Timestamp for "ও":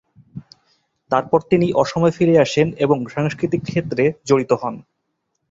2.83-3.09